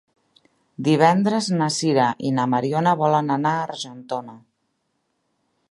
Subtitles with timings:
[0.87, 4.39] Divendres na Sira i na Mariona volen anar a Argentona.